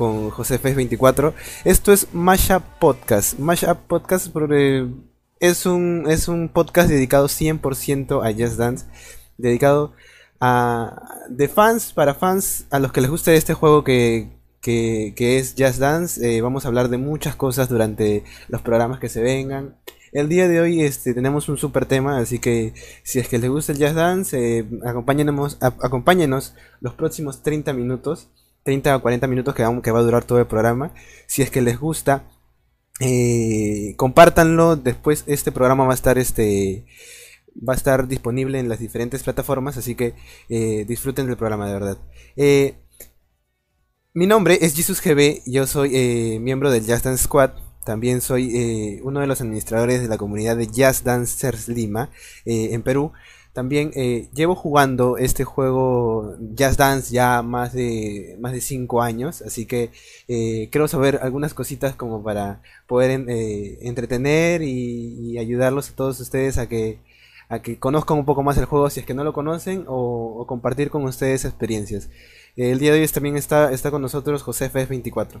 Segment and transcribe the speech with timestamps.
[0.00, 1.34] con José Fez 24.
[1.62, 3.38] Esto es Mashup Podcast.
[3.38, 4.34] Mashup Podcast
[5.40, 8.86] es un, es un podcast dedicado 100% a Just Dance.
[9.36, 9.92] Dedicado
[10.40, 14.30] a, de fans para fans, a los que les guste este juego que,
[14.62, 16.26] que, es Just Dance.
[16.26, 19.76] Eh, vamos a hablar de muchas cosas durante los programas que se vengan.
[20.12, 22.72] El día de hoy este, tenemos un super tema, así que
[23.02, 28.30] si es que les gusta el Jazz Dance, eh, acompáñenos, los próximos 30 minutos,
[28.64, 30.92] 30 o 40 minutos que, que va a durar todo el programa.
[31.26, 32.24] Si es que les gusta,
[33.00, 34.76] eh, compártanlo.
[34.76, 36.86] Después este programa va a estar este
[37.56, 40.14] va a estar disponible en las diferentes plataformas, así que
[40.48, 41.98] eh, disfruten del programa de verdad.
[42.36, 42.74] Eh,
[44.14, 47.52] mi nombre es Jesus GB, yo soy miembro del Jazz Dance Squad.
[47.84, 52.10] También soy eh, uno de los administradores de la comunidad de Jazz Dancers Lima
[52.44, 53.12] eh, en Perú.
[53.52, 59.42] También eh, llevo jugando este juego Jazz Dance ya más de más de 5 años,
[59.42, 59.90] así que
[60.26, 63.10] quiero saber algunas cositas como para poder
[63.80, 66.98] entretener y, ayudarlos a todos ustedes a que
[67.50, 70.44] a que conozcan un poco más el juego si es que no lo conocen o,
[70.46, 72.08] compartir con ustedes experiencias.
[72.56, 75.40] El día de hoy también está, está con nosotros José F24.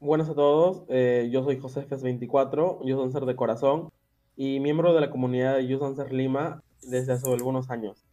[0.00, 3.88] Buenas a todos, eh, yo soy José Fes24, Dancer de corazón
[4.36, 8.04] y miembro de la comunidad de Dancer Lima desde hace algunos años.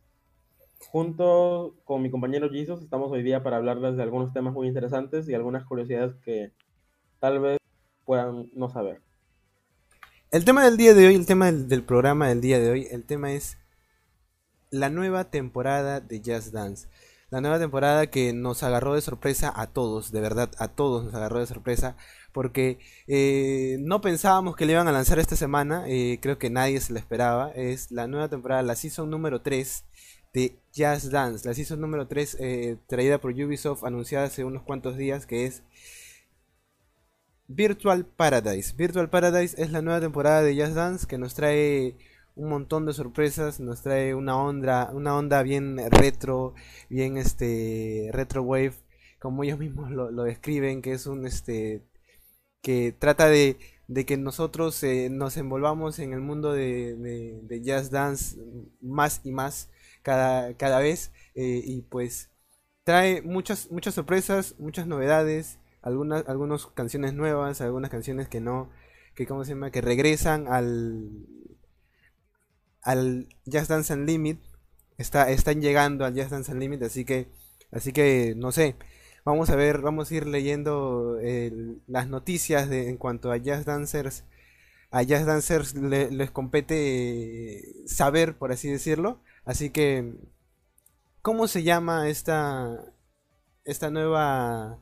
[0.80, 5.28] Junto con mi compañero Jesus estamos hoy día para hablarles de algunos temas muy interesantes
[5.30, 6.52] y algunas curiosidades que
[7.20, 7.58] tal vez
[8.06, 9.02] puedan no saber.
[10.32, 13.06] El tema del día de hoy, el tema del, programa del día de hoy, el
[13.06, 13.58] tema es
[14.70, 16.88] la nueva temporada de Jazz Dance
[17.32, 21.16] la nueva temporada que nos agarró de sorpresa a todos, de verdad, a todos nos
[21.16, 21.96] agarró de sorpresa,
[22.32, 26.80] porque eh, no pensábamos que le iban a lanzar esta semana, eh, creo que nadie
[26.80, 29.86] se lo esperaba, es la nueva temporada, la season número 3
[30.34, 34.98] de Jazz Dance, la season número 3 eh, traída por Ubisoft, anunciada hace unos cuantos
[34.98, 35.64] días, que es
[37.48, 38.74] Virtual Paradise.
[38.78, 41.98] Virtual Paradise es la nueva temporada de Jazz Dance que nos trae
[42.36, 46.54] un montón de sorpresas, nos trae una onda, una onda bien retro,
[46.90, 48.74] bien este retro wave,
[49.20, 51.84] como ellos mismos lo, describen, que es un este
[52.62, 53.58] que trata de,
[53.88, 56.96] de que nosotros eh, nos envolvamos en el mundo de,
[57.44, 58.38] de, jazz dance
[58.82, 59.70] más y más
[60.04, 62.30] cada, cada vez eh, y pues
[62.84, 68.70] trae muchas muchas sorpresas, muchas novedades, algunas algunas canciones nuevas, algunas canciones que no
[69.16, 71.10] que cómo se llama que regresan al
[72.82, 74.44] al Just Dance Unlimited.
[74.98, 77.28] Está, están llegando al Just Dance Unlimited, así que,
[77.72, 78.76] así que no sé.
[79.24, 81.18] Vamos a ver, vamos a ir leyendo
[81.88, 84.26] las noticias de, en cuanto a Jazz Dancers.
[84.92, 89.22] A Jazz Dancers les compete saber, por así decirlo.
[89.46, 90.16] Así que,
[91.22, 92.94] ¿cómo se llama esta,
[93.66, 94.80] esta nueva,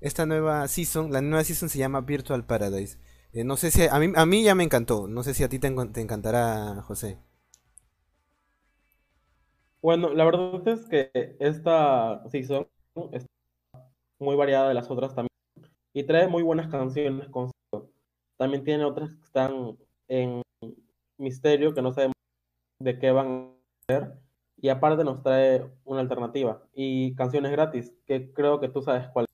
[0.00, 1.12] esta nueva season?
[1.12, 2.98] La nueva season se llama Virtual Paradise.
[3.32, 5.08] Eh, no sé si a mí, a mí ya me encantó.
[5.08, 7.18] No sé si a ti te, te encantará, José.
[9.82, 11.10] Bueno, la verdad es que
[11.40, 12.66] esta season
[14.18, 15.28] muy variada de las otras también
[15.92, 17.28] y trae muy buenas canciones
[18.36, 19.76] También tiene otras que están
[20.08, 20.42] en
[21.18, 22.14] misterio que no sabemos
[22.80, 23.52] de qué van
[23.88, 24.12] a ser
[24.56, 29.26] y aparte nos trae una alternativa y canciones gratis que creo que tú sabes cuál.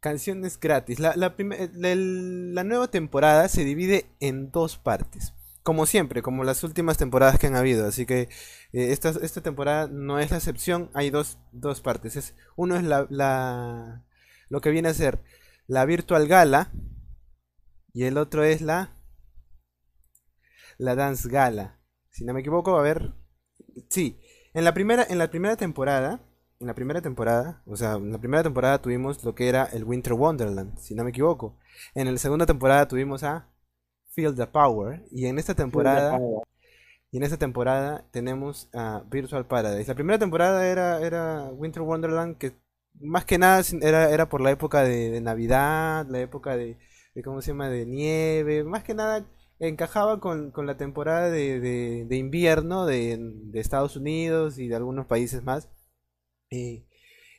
[0.00, 1.00] Canciones gratis.
[1.00, 5.32] La, la, la nueva temporada se divide en dos partes
[5.64, 7.88] como siempre, como las últimas temporadas que han habido.
[7.88, 8.28] Así que
[8.72, 10.90] eh, esta, esta, temporada no es la excepción.
[10.92, 12.16] Hay dos, dos partes.
[12.16, 14.04] Es, uno es la, la,
[14.50, 15.24] lo que viene a ser
[15.66, 16.70] la Virtual Gala.
[17.94, 18.94] Y el otro es la,
[20.76, 21.80] la Dance Gala.
[22.10, 23.14] Si no me equivoco, a ver.
[23.88, 24.20] Sí,
[24.52, 26.20] en la primera, en la primera temporada.
[26.60, 29.84] En la primera temporada, o sea, en la primera temporada tuvimos lo que era el
[29.84, 31.58] Winter Wonderland, si no me equivoco.
[31.94, 33.50] En la segunda temporada tuvimos a
[34.14, 35.04] Feel the Power.
[35.10, 36.18] Y en esta temporada.
[37.10, 39.86] Y en esta temporada tenemos a Virtual Paradise.
[39.86, 42.52] La primera temporada era, era Winter Wonderland, que
[43.00, 46.76] más que nada era, era por la época de, Navidad, la época de,
[47.24, 47.68] ¿cómo se llama?
[47.68, 48.64] de nieve.
[48.64, 49.24] Más que nada
[49.60, 53.18] encajaba con, la temporada de, invierno de,
[53.54, 55.68] Estados Unidos y de algunos países más.
[56.50, 56.84] Eh,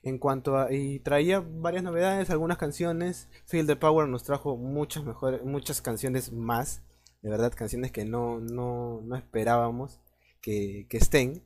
[0.06, 3.28] en cuanto a y traía varias novedades, algunas canciones.
[3.48, 6.84] Feel the Power nos trajo muchas mejores, muchas canciones más,
[7.22, 10.00] de verdad canciones que no no, no esperábamos
[10.42, 11.44] que, que estén,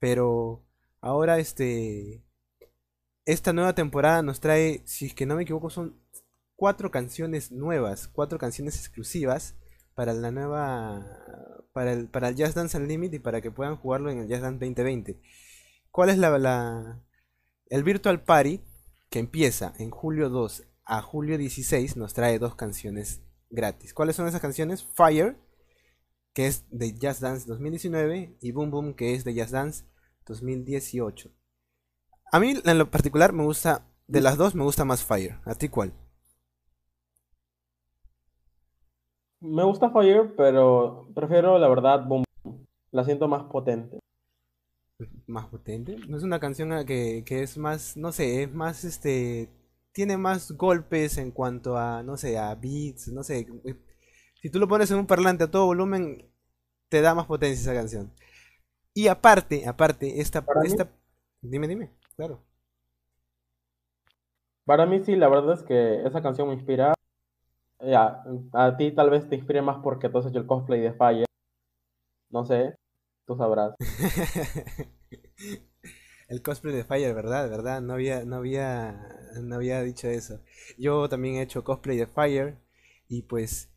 [0.00, 0.64] pero
[1.02, 2.24] ahora este
[3.26, 6.00] esta nueva temporada nos trae, si es que no me equivoco, son
[6.56, 9.54] cuatro canciones nuevas, cuatro canciones exclusivas
[9.94, 11.06] para la nueva
[11.74, 14.64] para el, para Jazz Dance Unlimited y para que puedan jugarlo en el Jazz Dance
[14.64, 15.20] 2020.
[15.90, 17.02] ¿Cuál es la, la,
[17.72, 18.60] el Virtual Party
[19.08, 23.94] que empieza en julio 2 a julio 16, nos trae dos canciones gratis.
[23.94, 24.84] ¿Cuáles son esas canciones?
[24.84, 25.38] Fire,
[26.34, 29.86] que es de Jazz Dance 2019, y Boom Boom, que es de Jazz Dance
[30.26, 31.30] 2018.
[32.30, 35.40] A mí, en lo particular, me gusta, de las dos, me gusta más Fire.
[35.46, 35.94] ¿A ti cuál?
[39.40, 42.66] Me gusta Fire, pero prefiero la verdad Boom Boom.
[42.90, 44.01] La siento más potente.
[45.26, 45.96] Más potente.
[46.08, 49.48] No es una canción que, que es más, no sé, es más este.
[49.92, 53.46] Tiene más golpes en cuanto a, no sé, a beats, no sé.
[54.40, 56.30] Si tú lo pones en un parlante a todo volumen,
[56.88, 58.12] te da más potencia esa canción.
[58.94, 60.90] Y aparte, aparte, esta, esta...
[61.42, 62.42] Dime, dime, claro.
[64.64, 66.94] Para mí sí, la verdad es que esa canción me inspira
[67.82, 68.22] ya,
[68.52, 71.26] a ti tal vez te inspire más porque tú has hecho el cosplay de Fire.
[72.30, 72.74] No sé,
[73.26, 73.74] tú sabrás.
[76.28, 77.50] el cosplay de Fire, ¿verdad?
[77.50, 77.80] ¿Verdad?
[77.80, 80.40] No había, no había, no había dicho eso.
[80.78, 82.58] Yo también he hecho cosplay de Fire
[83.08, 83.70] y pues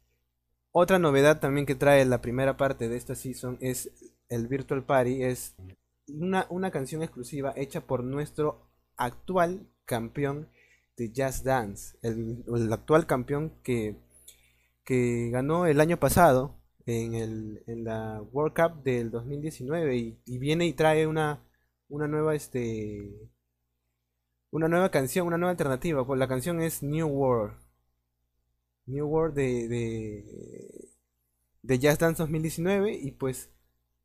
[0.72, 3.90] otra novedad también que trae la primera parte de esta season es
[4.30, 5.56] el Virtual Party, es
[6.08, 10.50] una, una canción exclusiva hecha por nuestro actual campeón
[10.98, 13.98] de Jazz Dance, el, actual campeón que,
[14.84, 16.56] que, ganó el año pasado
[16.86, 19.96] en, el, en la World Cup del 2019
[20.26, 21.44] y, viene y trae una,
[21.90, 23.32] una nueva este
[24.52, 26.06] una nueva canción, una nueva alternativa.
[26.06, 27.58] Pues la canción es New World.
[28.86, 30.90] New World de, de,
[31.64, 33.50] de Jazz Dance 2019 y pues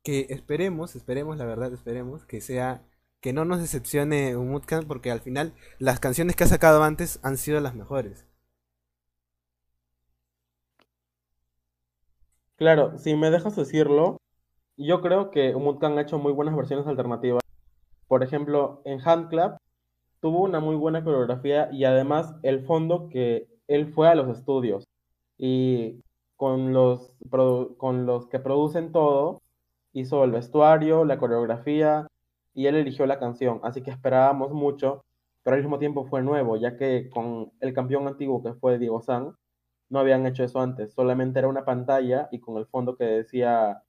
[0.03, 2.85] que esperemos, esperemos, la verdad, esperemos que sea
[3.21, 7.37] que no nos decepcione Umutkan porque al final las canciones que ha sacado antes han
[7.37, 8.25] sido las mejores.
[12.61, 14.21] Claro, si me dejas decirlo,
[14.77, 17.41] yo creo que Umutkan ha hecho muy buenas versiones alternativas.
[18.07, 19.57] Por ejemplo, en Handclap
[20.19, 24.87] tuvo una muy buena coreografía y además el fondo que él fue a los estudios
[25.39, 26.03] y
[26.35, 27.11] con los,
[27.77, 29.41] con los que producen todo,
[29.91, 32.05] hizo el vestuario, la coreografía,
[32.53, 35.03] y él eligió la canción, así que esperábamos mucho,
[35.41, 39.01] pero al mismo tiempo fue nuevo, ya que con el campeón antiguo que fue Diego
[39.01, 39.33] San,
[39.91, 43.83] no habían hecho eso antes, solamente era una pantalla y con el fondo que decía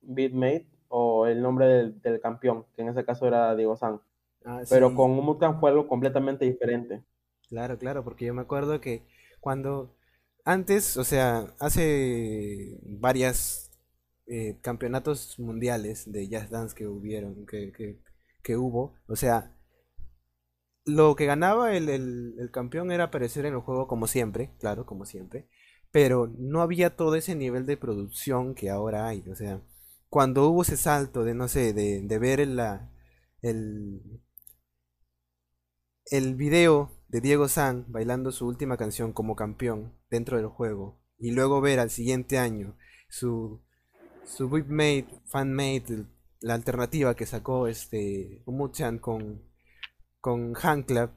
[0.00, 4.00] Beatmate o el nombre del, campeón, que en ese caso era Diego San.
[4.44, 7.04] Ah, pero con Umutan fue algo completamente diferente.
[7.48, 9.06] Claro, claro, porque yo me acuerdo que
[9.40, 9.94] cuando
[10.44, 13.70] antes, o sea, hace varias
[14.26, 19.54] eh, campeonatos mundiales de jazz dance que hubieron, que, hubo, o sea,
[20.84, 25.48] lo que ganaba el, campeón era aparecer en el juego como siempre, claro, como siempre,
[25.90, 29.62] pero no había todo ese nivel de producción que ahora hay, o sea,
[30.08, 32.90] cuando hubo ese salto de, no sé, de, ver el, la,
[33.42, 34.02] el,
[36.06, 41.32] el video de Diego San bailando su última canción como campeón dentro del juego, y
[41.32, 42.76] luego ver al siguiente año
[43.08, 43.62] su
[44.24, 46.06] su fan fanmade,
[46.40, 49.42] la alternativa que sacó este Umuchan con,
[50.22, 51.12] con Hanclap.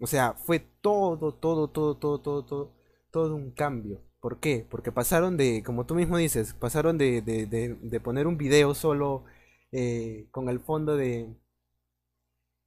[0.00, 2.74] O sea, fue todo, todo, todo, todo, todo, todo,
[3.10, 4.02] todo un cambio.
[4.20, 4.66] ¿Por qué?
[4.70, 9.24] Porque pasaron de, como tú mismo dices, pasaron de, de, de, poner un video solo
[9.72, 11.34] eh, con el fondo de,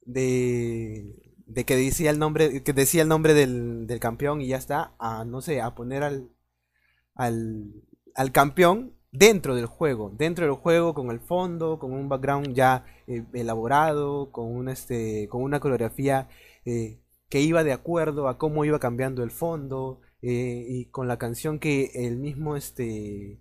[0.02, 4.56] de, de que decía el nombre, que decía el nombre del, del campeón y ya
[4.56, 6.30] está, a no sé, a poner al,
[7.14, 7.72] al,
[8.14, 12.84] al campeón dentro del juego, dentro del juego con el fondo, con un background ya
[13.06, 16.28] eh, elaborado, con una, este, con una coreografía
[16.64, 21.18] eh, que iba de acuerdo a cómo iba cambiando el fondo eh, y con la
[21.18, 23.40] canción que el mismo este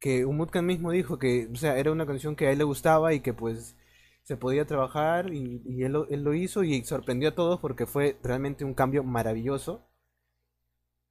[0.00, 3.14] que Umutkan mismo dijo que o sea, era una canción que a él le gustaba
[3.14, 3.76] y que pues
[4.24, 8.74] se podía trabajar y, él, lo hizo y sorprendió a todos porque fue realmente un
[8.74, 9.86] cambio maravilloso.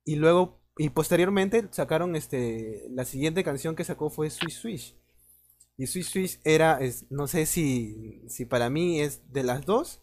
[0.03, 2.87] Y luego y posteriormente sacaron este.
[2.89, 4.95] La siguiente canción que sacó fue Swish Swish.
[5.77, 6.79] Y Swish Swish era.
[7.09, 10.01] no sé si, si para mí es de las dos.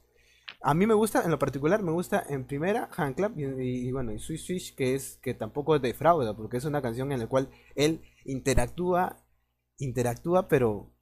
[0.62, 4.12] A mí me gusta, en lo particular, me gusta en primera Hand Clap y, bueno,
[4.12, 7.28] y Swish Swish, que es que tampoco es defrauda, porque es una canción en la
[7.28, 9.24] cual él interactúa,
[9.78, 10.92] interactúa, pero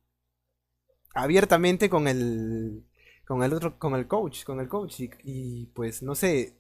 [1.14, 2.84] abiertamente con el
[3.26, 6.58] con el otro, con el coach, con el coach y pues no sé,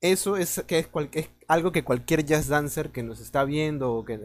[0.00, 4.18] eso es, que es, algo que cualquier jazz dancer que nos está viendo o que,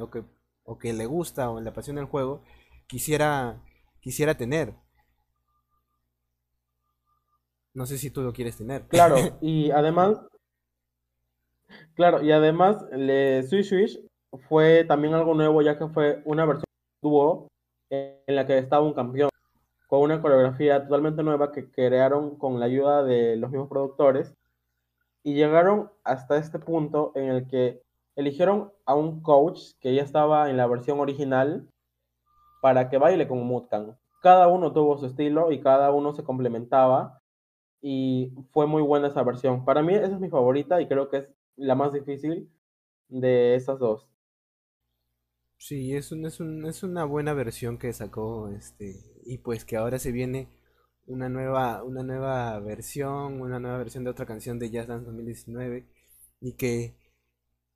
[0.63, 2.41] o que, le gusta o le apasiona el juego
[2.87, 3.61] quisiera,
[3.99, 4.73] quisiera tener.
[7.73, 8.87] No sé si tú lo quieres tener.
[8.87, 10.17] Claro, y además,
[11.93, 13.99] claro, y además, le Swish Swish
[14.47, 16.65] fue también algo nuevo, ya que fue una versión
[17.01, 17.47] dúo
[17.89, 19.29] en la que estaba un campeón
[19.87, 24.33] fue una coreografía totalmente nueva que crearon con la ayuda de los mismos productores
[25.25, 27.81] y llegaron hasta este punto en el que
[28.15, 31.67] eligieron a un coach que ya estaba en la versión original
[32.61, 33.97] para que baile con Mutkan.
[34.21, 37.23] Cada uno tuvo su estilo y cada uno se complementaba
[37.81, 39.65] y fue muy buena esa versión.
[39.65, 42.47] Para mí esa es mi favorita y creo que es la más difícil
[43.09, 44.07] de esas dos.
[45.57, 48.93] Sí, es, un, es, un, es una buena versión que sacó este
[49.25, 50.49] y pues que ahora se viene
[51.07, 55.85] una nueva una nueva versión, una nueva versión de otra canción de Jazz Dance 2019
[56.41, 56.95] y que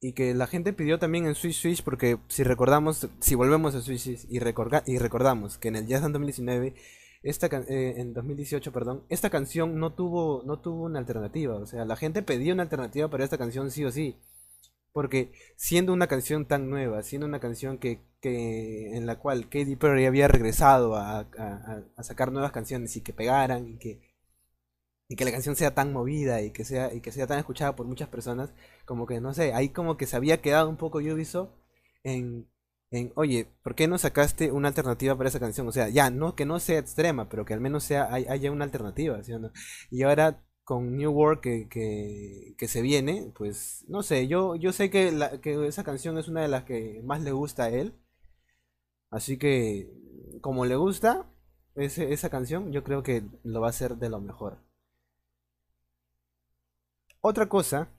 [0.02, 3.82] y que la gente pidió también en Switch Switch porque si recordamos, si volvemos a
[3.82, 6.76] Switch y, y recordamos que en el Jazz Dance 2019
[7.22, 11.86] esta eh, en 2018, perdón, esta canción no tuvo no tuvo una alternativa, o sea,
[11.86, 14.16] la gente pedía una alternativa para esta canción sí o sí.
[14.92, 19.76] Porque siendo una canción tan nueva, siendo una canción que, que en la cual Katy
[19.76, 24.02] Perry había regresado a, a, sacar nuevas canciones y que pegaran y que,
[25.08, 27.76] y que la canción sea tan movida y que sea, y que sea tan escuchada
[27.76, 28.54] por muchas personas,
[28.86, 31.52] como que no sé, ahí como que se había quedado un poco Ubisoft
[32.04, 32.48] en,
[32.92, 35.68] en oye, ¿por qué no sacaste una alternativa para esa canción?
[35.68, 38.66] O sea, ya, no que no sea extrema, pero que al menos sea, haya una
[38.66, 39.52] alternativa, ¿sí o no?
[39.92, 41.68] Y ahora con New World que,
[42.56, 45.12] que, se viene, pues no sé, yo, yo sé que,
[45.42, 47.96] que esa canción es una de las que más le gusta a él.
[49.10, 49.92] Así que,
[50.42, 51.26] como le gusta
[51.74, 54.60] esa canción, yo creo que lo va a hacer de lo mejor.
[57.20, 57.90] Otra cosa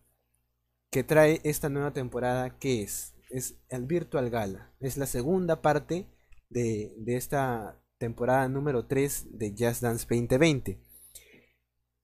[0.92, 3.16] que trae esta nueva temporada, ¿qué es?
[3.30, 4.72] Es el Virtual Gala.
[4.78, 6.06] Es la segunda parte
[6.50, 10.89] de, de esta temporada número 3 de Jazz Dance 2020.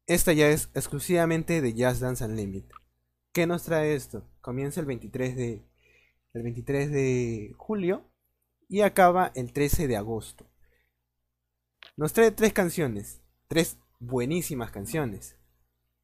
[0.07, 2.71] Esta ya es exclusivamente de Jazz Dance Unlimited.
[3.33, 4.25] ¿Qué nos trae esto?
[4.41, 5.67] Comienza el 23 de,
[6.33, 8.05] el 23 de julio
[8.69, 10.47] y acaba el 13 de agosto.
[11.97, 15.37] Nos trae tres canciones, tres buenísimas canciones.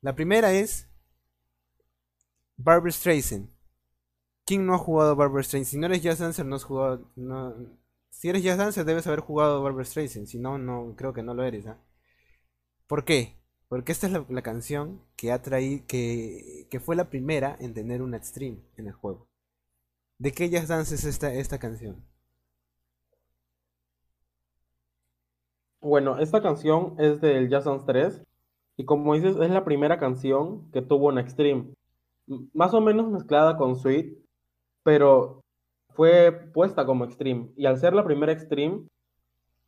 [0.00, 0.88] La primera es
[2.56, 3.50] Barbara Streisand.
[4.44, 5.70] ¿Quién no ha jugado Barbara Streisand?
[5.70, 7.08] Si no eres Jazz Dancer, no has jugado.
[8.10, 10.26] si eres Jazz Dancer, debes haber jugado Barbara Streisand.
[10.26, 11.68] Si no, no creo que no lo eres.
[11.68, 11.78] ¿ah?
[12.88, 13.41] ¿Por qué?
[13.72, 18.02] Porque esta es la, canción que ha traído, que, que, fue la primera en tener
[18.02, 19.28] un stream en el juego.
[20.18, 22.04] ¿De qué Jazz Dance es esta, esta canción?
[25.80, 28.22] Bueno, esta canción es del Jazz Dance 3
[28.76, 31.72] y como dices es la primera canción que tuvo un stream.
[32.52, 34.18] Más o menos mezclada con Sweet,
[34.82, 35.40] pero
[35.94, 37.48] fue puesta como extreme.
[37.56, 38.86] Y al ser la primera extreme,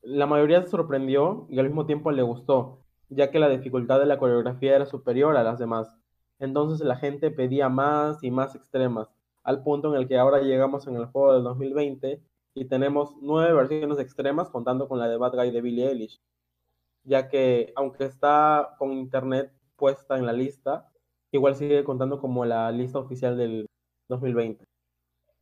[0.03, 2.84] la mayoría se sorprendió y al mismo tiempo le gustó
[3.15, 5.97] ya que la dificultad de la coreografía era superior a las demás.
[6.39, 9.09] Entonces la gente pedía más y más extremas,
[9.43, 12.21] al punto en el que ahora llegamos en el juego del 2020
[12.55, 16.21] y tenemos nueve versiones extremas contando con la de Bad Guy de Billie Eilish,
[17.05, 20.91] ya que aunque está con internet puesta en la lista,
[21.33, 23.67] igual sigue contando como la lista oficial del
[24.09, 24.65] 2020.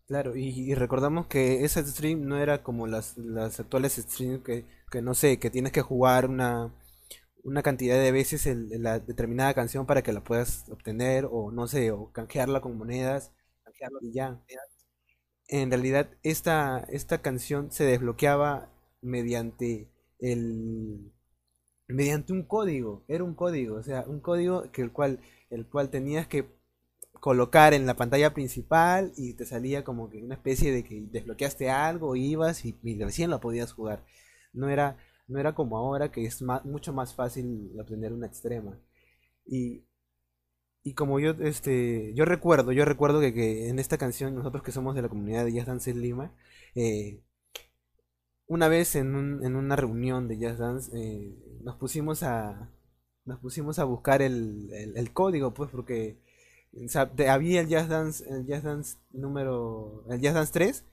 [0.07, 5.01] Claro, y, recordamos que ese stream no era como las, las actuales streams que, que
[5.01, 6.71] no sé, que tienes que jugar una,
[7.43, 11.67] una cantidad de veces en, la determinada canción para que la puedas obtener o no
[11.67, 13.33] sé, o canjearla con monedas
[14.01, 14.41] y ya.
[15.49, 18.71] En realidad esta, esta canción se desbloqueaba
[19.01, 19.89] mediante
[20.21, 21.13] el
[21.89, 25.21] mediante un código, era un código, o sea, un código que el cual
[25.51, 26.47] el cual tenías que
[27.21, 31.71] colocar en la pantalla principal y te salía como que una especie de que desbloqueaste
[31.71, 34.05] algo, ibas y, y recién la podías jugar.
[34.53, 34.97] No era
[35.33, 38.79] no era como ahora que es mucho más fácil aprender una extrema.
[39.47, 39.85] Y,
[40.95, 45.03] como yo, este, yo recuerdo, yo recuerdo que, en esta canción, nosotros que somos de
[45.03, 46.35] la comunidad de Jazz Dance en Lima,
[46.75, 47.21] eh,
[48.47, 52.71] una vez en, una reunión de Jazz Dance, eh, nos pusimos a
[53.25, 56.19] nos pusimos a buscar el, código, pues, porque
[57.29, 60.85] había el Jazz Dance, el Jazz Dance número, el Jazz Dance 3,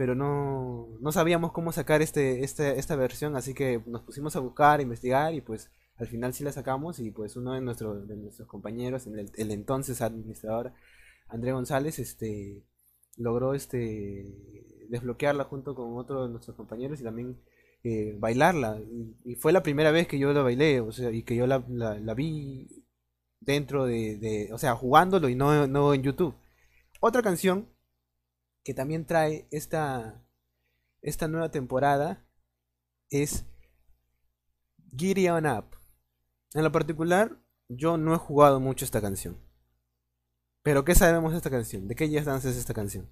[0.00, 4.40] pero no, no sabíamos cómo sacar este, este, esta versión, así que nos pusimos a
[4.40, 8.08] buscar, a investigar y pues al final sí la sacamos y pues uno de, nuestros
[8.08, 10.72] de nuestros compañeros, el, el entonces administrador
[11.28, 12.64] André González, este
[13.18, 14.24] logró este
[14.88, 17.38] desbloquearla junto con otro de nuestros compañeros y también
[17.84, 18.80] eh, bailarla.
[19.26, 21.62] Y, fue la primera vez que yo la bailé, o sea, y que yo la,
[21.68, 22.86] la, vi
[23.38, 26.34] dentro de, de, o sea, jugándolo y no, no en YouTube.
[27.00, 27.68] Otra canción
[28.64, 30.24] que también trae esta,
[31.02, 32.26] esta nueva temporada
[33.10, 33.44] es
[34.96, 35.76] Giddy On Up.
[36.54, 37.38] En lo particular,
[37.68, 39.38] yo no he jugado mucho esta canción.
[40.62, 41.88] Pero ¿qué sabemos de esta canción?
[41.88, 43.10] ¿De qué Jazz Dance es esta canción?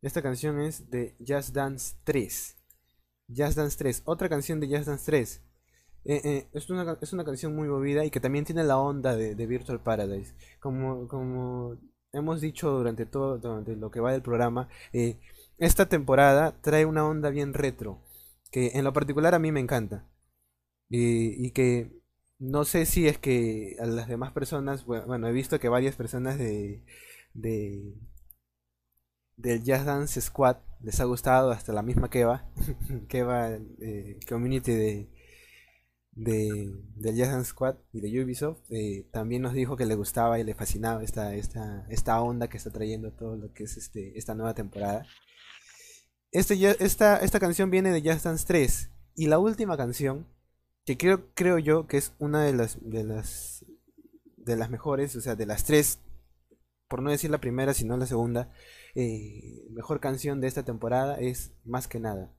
[0.00, 2.56] Esta canción es de Just Dance 3.
[3.28, 5.42] Just Dance 3, otra canción de Just Dance 3.
[6.04, 9.14] Eh, eh, es, una, es una canción muy movida y que también tiene la onda
[9.16, 10.34] de, Virtual Paradise.
[10.60, 11.76] Como, como
[12.12, 15.18] hemos dicho durante todo durante lo que va del programa, eh,
[15.58, 18.00] esta temporada trae una onda bien retro,
[18.50, 20.06] que en lo particular a mí me encanta.
[20.90, 21.90] Y, que
[22.38, 25.96] no sé si es que a las demás personas, bue- bueno, he visto que varias
[25.96, 26.84] personas de,
[27.34, 27.94] de
[29.36, 32.46] del Jazz Dance Squad les ha gustado, hasta la misma Keva,
[33.08, 35.08] Keva eh, Community de,
[36.12, 40.44] de, del Jazz Squad y de Ubisoft, eh, también nos dijo que le gustaba y
[40.44, 44.34] le fascinaba esta, esta, esta onda que está trayendo todo lo que es este, esta
[44.34, 45.06] nueva temporada.
[46.30, 46.54] Este,
[46.84, 50.26] esta, esta canción viene de Just Dance 3 y la última canción,
[50.84, 53.64] que creo, creo yo que es una de las, de las
[54.44, 56.00] de las mejores, o sea, de las tres,
[56.88, 58.50] por no decir la primera, sino la segunda,
[58.94, 62.34] eh, mejor canción de esta temporada es Más que nada.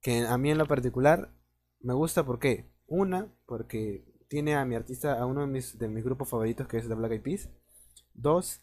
[0.00, 1.32] Que a mí en lo particular
[1.80, 6.04] me gusta porque, una, porque tiene a mi artista, a uno de mis, de mis
[6.04, 7.48] grupos favoritos que es The Black Eyed Peas.
[8.14, 8.62] Dos,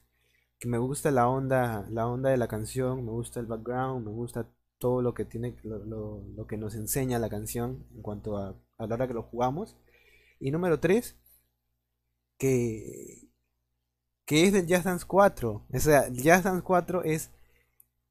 [0.60, 4.12] que me gusta la onda, la onda de la canción, me gusta el background, me
[4.14, 4.48] gusta
[4.80, 8.56] todo lo que tiene, lo, lo- lo que nos enseña la canción en cuanto a,
[8.78, 9.78] a la hora que lo jugamos.
[10.40, 11.16] Y número tres,
[12.38, 13.30] que,
[14.26, 15.66] que es del Just Dance 4.
[15.74, 17.32] O sea, Just Dance 4 es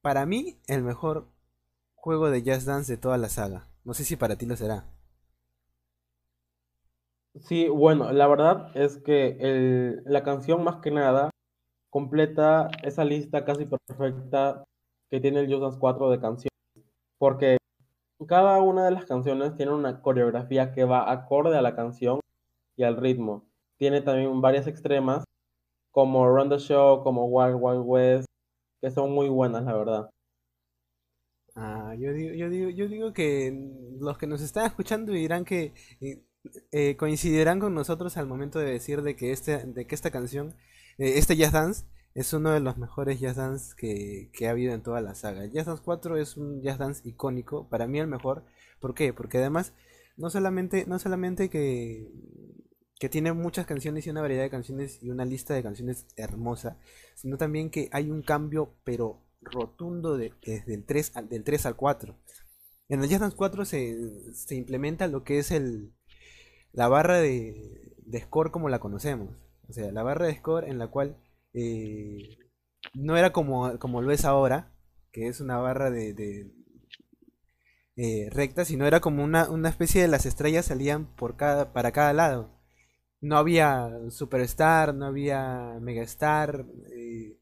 [0.03, 1.29] para mí el mejor
[1.97, 3.69] juego de Just Dance de toda la saga.
[3.85, 4.87] No sé si para ti lo será.
[7.41, 11.31] Sí, bueno, la verdad es que el- la canción más que nada
[11.91, 14.65] completa esa lista casi perfecta
[15.11, 16.51] que tiene el Just Dance 4 de canciones,
[17.19, 17.59] porque
[18.29, 22.21] cada una de las canciones tiene una coreografía que va acorde a la canción
[22.77, 23.47] y al ritmo.
[23.79, 25.25] Tiene también varias extremas,
[25.93, 28.27] como Run the Show, como Wild Wild West,
[28.83, 30.11] que son muy buenas, la verdad.
[31.57, 33.53] Ah, yo digo, yo digo, yo digo que
[34.01, 35.73] los que nos están escuchando dirán que
[36.73, 40.55] eh, coincidirán con nosotros al momento de decir de que este, de que esta canción,
[40.99, 44.73] eh, este Jazz Dance, es uno de los mejores Jazz Dance que, que ha habido
[44.75, 45.47] en toda la saga.
[45.47, 48.45] Jazz Dance 4 es un Jazz Dance icónico, para mí el mejor.
[48.81, 49.13] ¿Por qué?
[49.13, 49.73] Porque además
[50.17, 52.09] no solamente, no solamente que,
[53.01, 56.77] que tiene muchas canciones y una variedad de canciones y una lista de canciones hermosa,
[57.15, 61.67] sino también que hay un cambio, pero rotundo de- desde el 3 al, del 3
[61.67, 62.15] al 4.
[62.89, 65.93] En el Jazz Dance 4 se, se implementa lo que es el,
[66.75, 69.31] la barra de, score como la conocemos.
[69.69, 71.17] O sea, la barra de score en la cual
[71.55, 72.39] eh,
[72.95, 74.73] no era como, como lo es ahora,
[75.13, 76.53] que es una barra de, de,
[77.97, 81.93] eh, recta, sino era como una, una especie de las estrellas salían por cada, para
[81.93, 82.51] cada lado.
[83.21, 87.39] No había Superstar, no había Megastar, eh,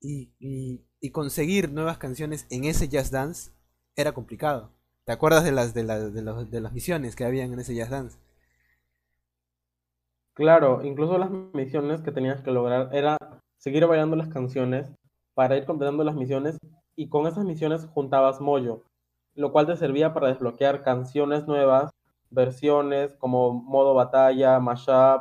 [0.00, 3.50] y, y- y conseguir nuevas canciones en ese Jazz Dance
[3.96, 4.72] era complicado.
[5.06, 7.74] ¿Te acuerdas de las, de las, de los- de las misiones que habían en ese
[7.74, 8.18] Jazz Dance?
[10.34, 13.16] Claro, incluso las misiones que tenías que lograr era
[13.58, 14.92] seguir bailando las canciones
[15.34, 16.58] para ir completando las misiones
[16.96, 18.82] y con esas misiones juntabas mollo,
[19.34, 21.90] lo cual te servía para desbloquear canciones nuevas,
[22.30, 25.20] versiones como modo batalla, mashup,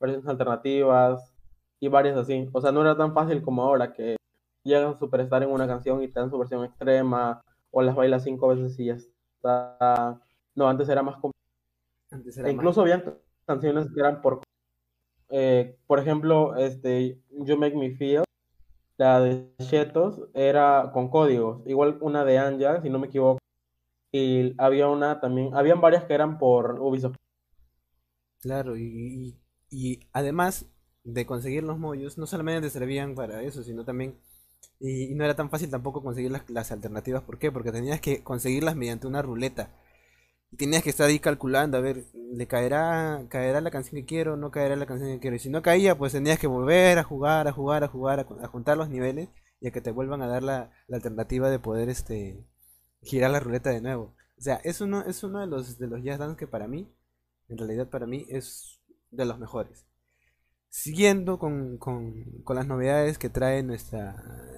[0.00, 1.34] versiones alternativas
[1.80, 2.48] y varias así.
[2.52, 4.16] O sea, no era tan fácil como ahora que
[4.64, 8.24] llegas a superstar en una canción y te dan su versión extrema o las bailas
[8.24, 8.96] cinco veces y ya
[9.44, 10.20] está.
[10.54, 11.34] No, antes era más complicado.
[12.10, 13.02] Antes E era más- incluso habían
[13.46, 14.40] canciones que eran por
[15.30, 18.24] eh, por ejemplo, este, You Make Me Feel,
[18.98, 21.62] la de Chetos, era con códigos.
[21.66, 23.38] Igual una de Anja, si no me equivoco.
[24.12, 27.16] Y había una también, habían varias que eran por Ubisoft.
[28.40, 30.66] Claro, y, y- y además
[31.02, 34.18] de conseguir los mollos, no solamente te servían para eso, sino también,
[34.84, 37.22] y, no era tan fácil tampoco conseguir las, alternativas.
[37.22, 37.50] ¿Por qué?
[37.50, 39.70] Porque tenías que conseguirlas mediante una ruleta.
[40.50, 44.36] Y tenías que estar ahí calculando, a ver, ¿le caerá, caerá la canción que quiero,
[44.36, 45.36] no caerá la canción que quiero?
[45.36, 48.44] Y si no caía, pues tenías que volver a jugar, a jugar, a jugar, a,
[48.44, 49.28] a juntar los niveles
[49.60, 52.44] y a que te vuelvan a dar la, la alternativa de poder este
[53.02, 54.14] girar la ruleta de nuevo.
[54.38, 56.92] O sea, es uno, es uno de los, de los Jazz Dance que para mí,
[57.48, 59.86] en realidad para mí, es de los mejores.
[60.76, 64.16] Siguiendo con, con, con las novedades que trae nuestra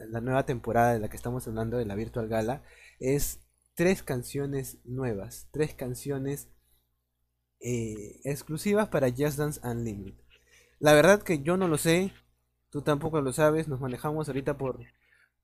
[0.09, 2.63] la nueva temporada de la que estamos hablando de la Virtual Gala,
[2.99, 3.41] es
[3.75, 6.49] tres canciones nuevas, tres canciones
[7.61, 10.19] eh, exclusivas para Just Dance Unlimited.
[10.79, 12.15] La verdad que yo no lo sé,
[12.71, 14.81] tú tampoco lo sabes, nos manejamos ahorita por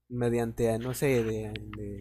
[0.09, 2.01] mediante, no sé, de, de,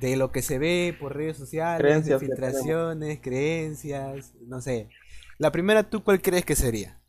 [0.00, 4.88] de lo que se ve por redes sociales, Creencias filtraciones, creencias, no sé.
[5.42, 7.00] La primera, ¿tú cuál crees que sería?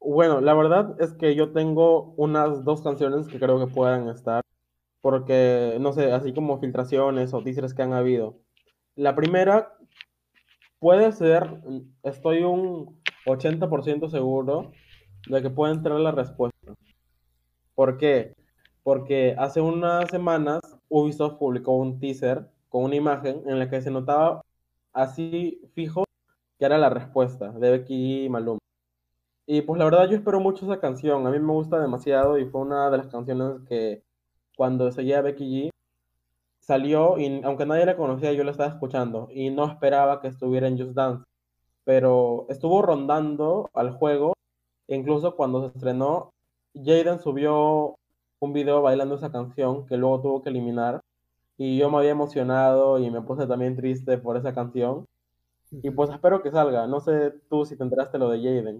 [0.00, 4.40] Bueno, la verdad es que yo tengo unas dos canciones que creo que puedan estar,
[5.02, 8.38] porque, no sé, así como filtraciones o teasers que han habido.
[8.96, 9.76] La primera
[10.78, 11.60] puede ser,
[12.02, 14.72] estoy un 80% seguro
[15.28, 16.72] de que puede entrar la respuesta.
[17.74, 18.34] ¿Por qué?
[18.82, 23.90] Porque hace unas semanas Ubisoft publicó un teaser con una imagen en la que se
[23.90, 24.40] notaba
[24.94, 26.04] así fijo
[26.58, 28.58] que era la respuesta de Becky y Maluma.
[29.46, 32.46] Y pues la verdad yo espero mucho esa canción, a mí me gusta demasiado y
[32.46, 34.02] fue una de las canciones que
[34.56, 35.70] cuando seguía Becky G
[36.60, 40.66] salió y aunque nadie la conocía yo la estaba escuchando y no esperaba que estuviera
[40.66, 41.24] en Just Dance,
[41.84, 44.32] pero estuvo rondando al juego,
[44.88, 46.30] e incluso cuando se estrenó,
[46.74, 47.96] Jaden subió
[48.40, 51.00] un video bailando esa canción que luego tuvo que eliminar
[51.56, 55.06] y yo me había emocionado y me puse también triste por esa canción.
[55.70, 56.86] Y pues espero que salga.
[56.86, 58.78] No sé tú si te enteraste lo de Jaden.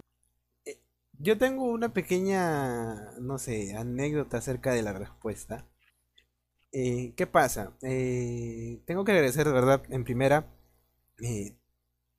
[1.19, 5.65] Yo tengo una pequeña, no sé, anécdota acerca de la respuesta.
[6.71, 7.71] Eh, ¿qué pasa?
[7.81, 10.47] Eh, tengo que agradecer de verdad en primera.
[11.21, 11.55] Eh,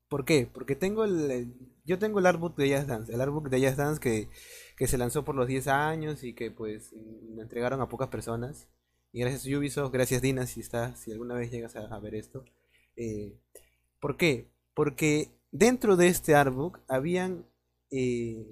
[0.08, 0.48] ¿Por qué?
[0.52, 4.00] Porque tengo el, yo tengo el artbook de Jazz Dance, el artbook de Jazz Dance
[4.00, 4.28] que,
[4.76, 6.94] que se lanzó por los 10 años y que pues
[7.34, 8.68] me entregaron a pocas personas.
[9.12, 12.44] Y gracias Ubisoft, gracias Dina si está, si alguna vez llegas a, ver esto.
[14.00, 14.50] ¿Por qué?
[14.74, 17.46] Porque dentro de este artbook habían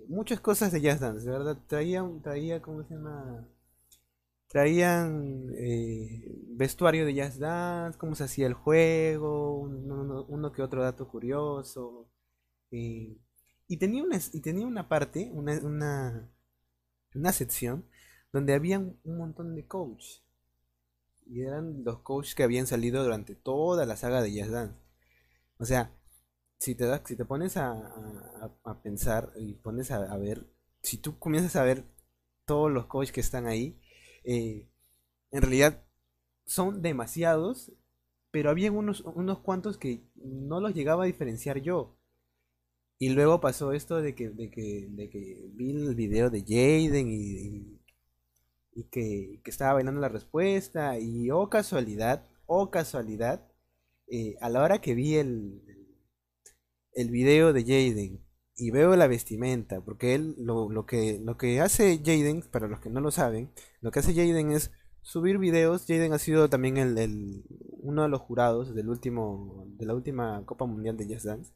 [0.09, 1.59] muchas cosas de Jazz Dance, de verdad.
[1.67, 3.49] Traía, traía ¿cómo se llama?
[4.49, 11.09] Traían eh, vestuario de Jazz Dance, cómo se hacía el juego, uno, que otro dato
[11.09, 12.09] curioso.
[12.71, 13.17] Eh,
[13.67, 15.59] y, tenía una, y tenía una parte, una,
[17.15, 17.85] una, sección,
[18.33, 20.24] donde había un montón de coach.
[21.27, 24.79] Y eran los coaches que habían salido durante toda la saga de Jazz Dance.
[25.59, 25.93] O sea,
[26.59, 27.73] si te, das, si te pones a,
[28.65, 30.47] a, pensar y pones a, ver,
[30.83, 31.85] si tú comienzas a ver
[32.45, 33.81] todos los coaches que están ahí,
[34.25, 34.69] eh,
[35.31, 35.85] en realidad
[36.47, 37.73] son demasiados,
[38.31, 41.97] pero había unos, unos cuantos que no los llegaba a diferenciar yo.
[42.99, 47.09] Y luego pasó esto de que, de que, de que vi el video de Jaden
[47.09, 47.81] y,
[48.91, 50.99] que, estaba bailando la respuesta.
[50.99, 53.47] Y oh casualidad, oh casualidad,
[54.09, 55.63] eh, a la hora que vi el,
[56.93, 58.25] el video de Jaden
[58.57, 62.81] y veo la vestimenta, porque él lo, lo, que, lo que hace Jaden, para los
[62.81, 64.71] que no lo saben, lo que hace Jaden es
[65.03, 65.87] subir videos.
[65.87, 67.45] Jaden ha sido también el,
[67.81, 71.53] uno de los jurados del último, de la última Copa Mundial de Jazz Dance.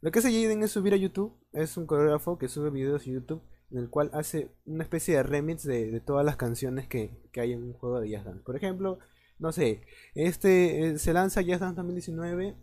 [0.00, 3.10] Lo que hace Jaden es subir a YouTube, es un coreógrafo que sube videos a
[3.10, 7.40] YouTube en el cual hace una especie de remix de, todas las canciones que, que,
[7.40, 8.42] hay en un juego de Jazz Dance.
[8.42, 8.98] Por ejemplo,
[9.38, 9.82] no sé,
[10.14, 12.56] este eh, se lanza Jazz Dance 2019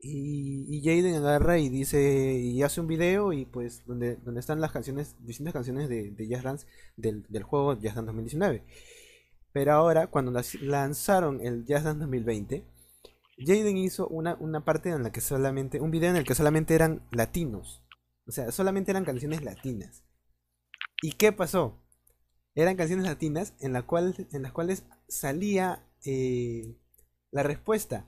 [0.00, 4.72] y, Jaden agarra y dice y hace un video y pues donde, donde están las
[4.72, 6.66] canciones, distintas canciones de, de Jazz Dance
[6.96, 8.64] del, del juego Jazz Dance 2019.
[9.52, 12.64] Pero ahora, cuando lanzaron el Jazz Dance 2020,
[13.38, 16.74] Jaden hizo una, una parte en la que solamente, un video en el que solamente
[16.74, 17.84] eran latinos.
[18.26, 20.04] O sea, solamente eran canciones latinas.
[21.02, 21.78] ¿Y qué pasó?
[22.54, 26.76] Eran canciones latinas en, en las cuales salía eh,
[27.32, 28.06] la respuesta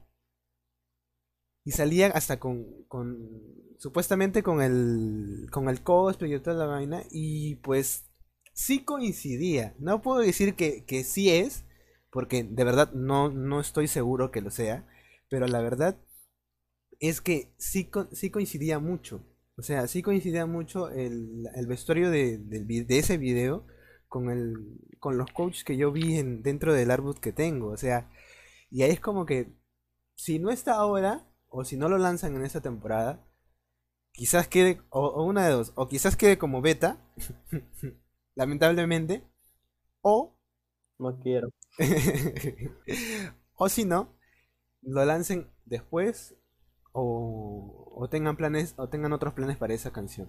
[1.64, 3.18] y salía hasta con, con
[3.78, 8.04] supuestamente con el con el cosplay y toda la vaina y pues
[8.52, 9.74] sí coincidía.
[9.78, 11.64] No puedo decir que, que sí es,
[12.10, 14.86] porque de verdad no, no estoy seguro que lo sea,
[15.30, 15.96] pero la verdad
[16.98, 19.22] es que sí, sí coincidía mucho.
[19.56, 23.66] O sea, sí coincidía mucho el, el vestuario de, de, ese video
[24.08, 27.68] con, el, con los coaches que yo vi en, dentro del artbook que tengo.
[27.68, 28.10] O sea,
[28.70, 29.54] y ahí es como que
[30.16, 33.24] si no está ahora, o si no lo lanzan en esta temporada,
[34.12, 36.98] quizás quede, o, una de dos, o quizás quede como beta,
[38.34, 39.24] lamentablemente,
[40.02, 40.36] o...
[40.98, 41.50] No quiero.
[43.54, 44.16] o si no,
[44.82, 46.36] lo lancen después
[46.92, 50.28] o, o, tengan planes o tengan otros planes para esa canción.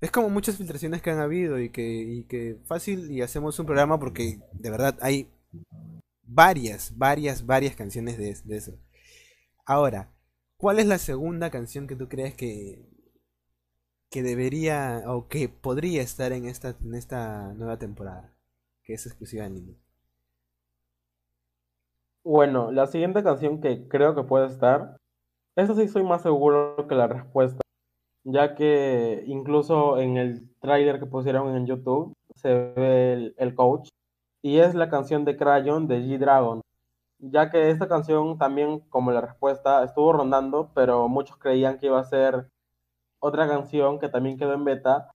[0.00, 3.66] Es como muchas filtraciones que han habido y que, y que fácil y hacemos un
[3.66, 5.28] programa porque de verdad hay
[6.22, 8.72] varias, varias, varias canciones de, eso.
[9.64, 10.10] Ahora,
[10.58, 12.84] ¿Cuál es la segunda canción que tú crees que,
[14.10, 18.34] que debería o que podría estar en esta, en esta nueva temporada?
[18.82, 19.76] Que es exclusiva de anime.
[22.24, 24.96] Bueno, la siguiente canción que creo que puede estar,
[25.60, 27.60] esta sí soy más seguro que la respuesta,
[28.24, 33.88] ya que incluso en el trailer que pusieron en YouTube se ve el, el coach
[34.42, 36.60] y es la canción de Crayon de G-Dragon
[37.18, 41.98] ya que esta canción también, como la respuesta, estuvo rondando, pero muchos creían que iba
[41.98, 42.48] a ser
[43.20, 45.10] otra canción que también quedó en beta,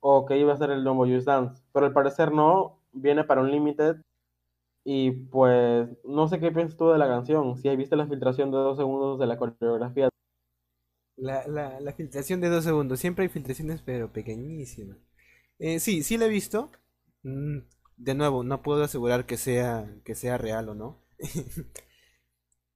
[0.00, 3.40] o que iba a ser el nuevo Just Dance, pero al parecer no, viene para
[3.40, 3.96] un Limited
[4.88, 8.58] y pues no sé qué piensas tú de la canción, si viste la filtración de
[8.58, 10.08] dos segundos de la coreografía.
[11.16, 14.98] La, la, la filtración de dos segundos, siempre hay filtraciones pero pequeñísimas.
[15.58, 16.70] Eh, sí, sí la he visto.
[17.22, 17.60] Mm,
[17.98, 21.02] de nuevo, no puedo asegurar que sea, que sea real o no.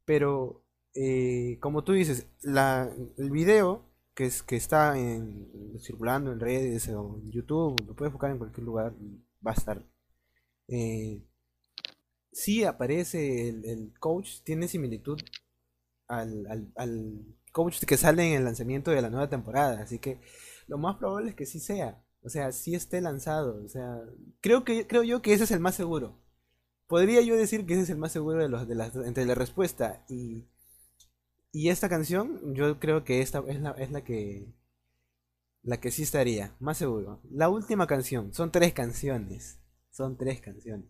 [0.05, 6.41] Pero, eh, como tú dices, la, el video que, es, que está en, circulando en
[6.41, 8.95] redes o en YouTube, lo puedes buscar en cualquier lugar,
[9.47, 9.85] va a estar.
[10.69, 11.23] Eh,
[12.33, 15.21] sí aparece el, coach, tiene similitud
[16.09, 20.21] al, al, al coach que sale en el lanzamiento de la nueva temporada, así que
[20.67, 22.03] lo más probable es que sí sea.
[22.23, 23.63] O sea, sí esté lanzado.
[23.65, 24.01] O sea,
[24.41, 26.19] creo que creo yo que ese es el más seguro.
[26.87, 29.35] Podría yo decir que ese es el más seguro de los de las entre la
[29.35, 30.47] respuesta y
[31.53, 34.47] y esta canción, yo creo que esta es la, es la que
[35.63, 37.21] la que sí estaría, más seguro.
[37.31, 39.59] La última canción, son tres canciones.
[39.91, 40.89] Son tres canciones.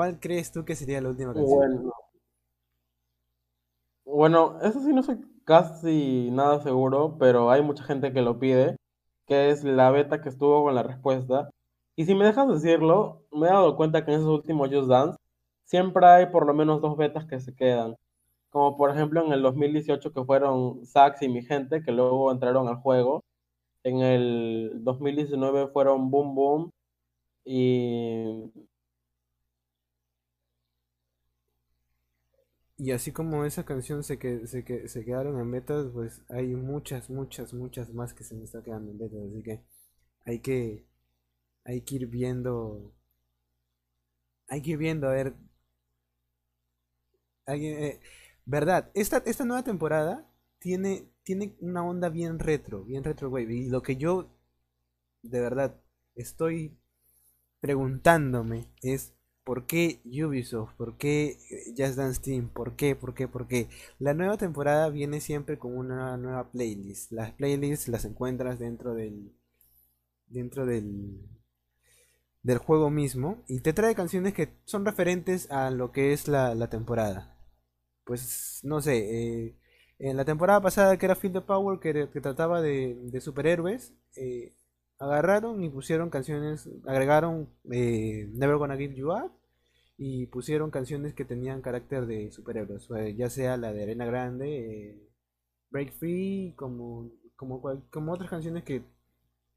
[0.00, 1.58] ¿Cuál crees tú que sería la última canción?
[1.58, 1.92] Bueno,
[4.06, 8.76] bueno, eso sí no soy casi nada seguro, pero hay mucha gente que lo pide
[9.26, 11.50] que es la beta que estuvo con la respuesta.
[11.96, 15.18] Y si me dejas decirlo, me he dado cuenta que en esos últimos Just Dance
[15.66, 17.94] siempre hay por lo menos dos betas que se quedan.
[18.48, 22.68] Como por ejemplo en el 2018 que fueron Sax y mi gente, que luego entraron
[22.68, 23.22] al juego.
[23.84, 26.70] En el 2019 fueron Boom Boom
[27.44, 28.50] y
[32.80, 36.48] Y así como esa canción se, que, se, que, se quedaron en betas, pues hay
[36.56, 39.20] muchas, muchas, muchas más que se me están quedando en betas.
[39.30, 39.62] Así que
[40.26, 40.86] hay que,
[41.64, 42.92] hay que ir viendo.
[44.48, 45.34] Hay que ir viendo, a ver.
[47.46, 48.00] Eh,
[48.46, 50.26] Verdad, esta, esta nueva temporada
[50.58, 53.54] tiene, tiene una onda bien retro, bien retro wave.
[53.54, 54.28] Y lo que yo,
[55.22, 55.76] de verdad,
[56.16, 56.78] estoy
[57.60, 60.74] preguntándome es ¿Por qué Ubisoft?
[60.76, 62.48] ¿Por qué eh, Just Dance Team?
[62.48, 62.94] ¿Por qué?
[62.94, 63.28] ¿Por qué?
[63.28, 63.68] ¿Por qué?
[63.98, 67.12] La nueva temporada viene siempre con una nueva playlist.
[67.12, 69.32] Las playlists las encuentras dentro del
[70.26, 71.28] dentro del
[72.42, 76.68] del juego mismo y te trae canciones que son referentes a lo que es la,
[76.70, 77.36] temporada.
[78.04, 79.56] Pues no sé, eh,
[79.98, 84.54] en la temporada pasada que era Field of Power, que, trataba de, superhéroes, eh,
[85.00, 89.32] agarraron y pusieron canciones, agregaron eh, Never Gonna Give You Up
[89.96, 95.08] y pusieron canciones que tenían carácter de superhéroes, ya sea la de Arena Grande, eh,
[95.70, 98.84] Break Free, como, como, como otras canciones que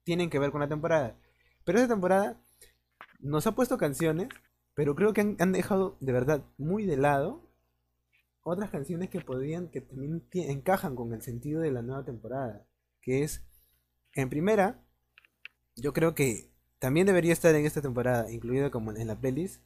[0.03, 1.17] tienen que ver con la temporada.
[1.65, 2.41] Pero esta temporada
[3.19, 4.29] nos ha puesto canciones,
[4.75, 7.49] pero creo que han, han dejado de verdad muy de lado
[8.43, 12.65] otras canciones que podrían, que también encajan con el sentido de la nueva temporada,
[13.01, 13.45] que es,
[14.13, 14.82] en primera,
[15.75, 19.61] yo creo que también debería estar en esta temporada, incluido como en la playlist.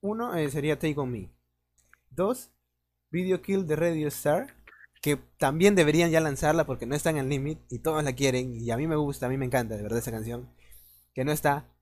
[0.00, 1.30] Uno eh, sería Take On Me.
[2.10, 2.50] Dos,
[3.10, 4.56] Video Kill de Radio Star,
[5.02, 8.56] que también deberían ya lanzarla porque no está en el limit y todos la quieren
[8.56, 10.50] y a mí me gusta, a mí me encanta de verdad esa canción,
[11.14, 11.72] que no está.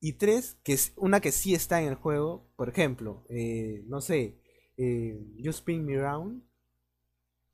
[0.00, 4.00] Y tres, que es una que sí está en el juego, por ejemplo, eh, no
[4.00, 4.40] sé,
[4.76, 6.42] eh, You Spin Me Round,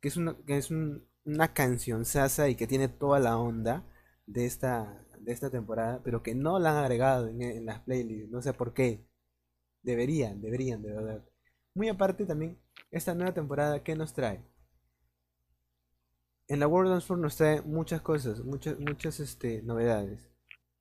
[0.00, 3.84] que es una, que es una canción sasa y que tiene toda la onda
[4.26, 8.30] de esta de esta temporada, pero que no la han agregado en, las playlists.
[8.30, 9.06] No sé por qué.
[9.82, 11.24] Deberían, deberían, de verdad.
[11.74, 12.58] Muy aparte también,
[12.90, 14.44] esta nueva temporada, ¿qué nos trae?
[16.48, 20.30] En la World Dance nos trae muchas cosas, muchas, muchas este, novedades.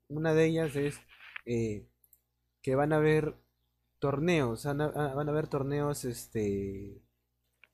[0.08, 1.00] Una de ellas es
[1.46, 1.88] eh,
[2.62, 3.36] que van a haber
[4.00, 7.02] torneos, van a, van a haber torneos, este,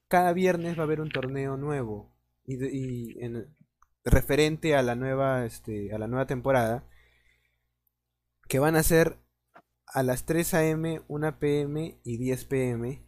[0.07, 2.13] cada viernes va a haber un torneo nuevo.
[2.45, 3.55] Y, y en,
[4.03, 6.87] referente a la nueva, este, a la nueva temporada,
[8.47, 9.17] que van a ser
[9.85, 13.05] a las 3 am, 1 pm y 10 pm,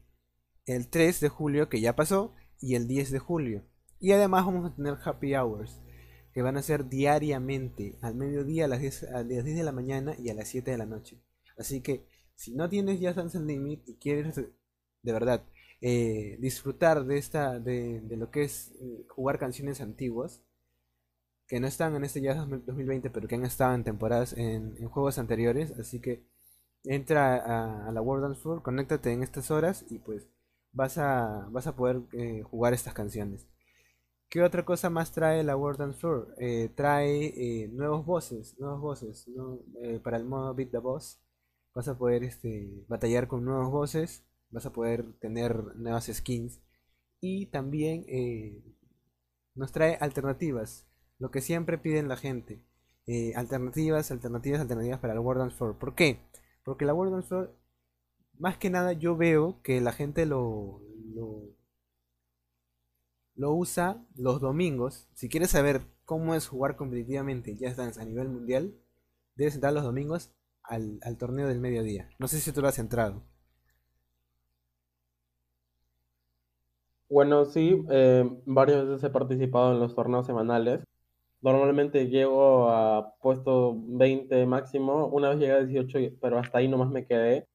[0.66, 3.64] el 3 de julio que ya pasó y el 10 de julio.
[4.00, 5.82] Y además vamos a tener happy hours
[6.34, 9.72] que van a ser diariamente al mediodía a las 10, a las 10 de la
[9.72, 11.22] mañana y a las 7 de la noche.
[11.58, 15.44] Así que si no tienes ya Sunset Limit y quieres de verdad
[15.82, 20.42] eh, disfrutar de esta de, de, lo que es eh, jugar canciones antiguas
[21.54, 25.20] que no están en este ya 2020, pero que han estado en temporadas, en, juegos
[25.20, 25.72] anteriores.
[25.80, 26.26] Así que
[26.84, 30.28] entra a, la World Dance Floor, conéctate en estas horas y pues
[30.72, 33.48] vas a, vas a poder eh, jugar estas canciones.
[34.30, 36.34] ¿Qué otra cosa más trae la World Dance Floor?
[36.40, 39.30] Eh, trae eh, nuevos voces, nuevos voces,
[40.02, 41.22] para el modo Beat the Boss.
[41.76, 46.64] Vas a poder este, batallar con nuevos voces, vas a poder tener nuevas skins
[47.22, 48.08] y también
[49.54, 50.88] nos trae alternativas
[51.24, 52.54] lo que siempre piden la gente.
[53.08, 55.78] eh, alternativas, alternativas, alternativas para el World Dance Floor.
[55.80, 56.20] ¿Por qué?
[56.66, 57.56] Porque la World Dance Floor,
[58.40, 60.82] más que nada yo veo que la gente lo,
[61.16, 61.44] lo,
[63.36, 65.08] lo usa los domingos.
[65.14, 68.74] Si quieres saber cómo es jugar competitivamente Jazz Dance a nivel mundial,
[69.36, 70.34] debes entrar los domingos
[70.64, 72.10] al, al torneo del mediodía.
[72.20, 73.24] No sé si tú lo has entrado.
[77.10, 80.82] Bueno, sí, eh, varias veces he participado en los torneos semanales.
[81.44, 86.90] Normalmente llego a puesto 20 máximo, una vez llegué a 18, pero hasta ahí nomás
[86.90, 87.48] me quedé,